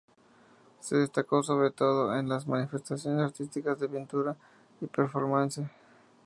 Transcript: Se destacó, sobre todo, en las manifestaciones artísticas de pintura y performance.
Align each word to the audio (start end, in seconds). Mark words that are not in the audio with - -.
Se 0.79 0.97
destacó, 0.97 1.43
sobre 1.43 1.69
todo, 1.69 2.17
en 2.17 2.27
las 2.27 2.47
manifestaciones 2.47 3.23
artísticas 3.23 3.79
de 3.79 3.87
pintura 3.87 4.35
y 4.81 4.87
performance. 4.87 5.69